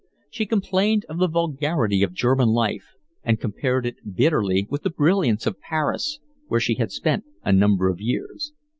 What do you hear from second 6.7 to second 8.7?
had spent a number of years.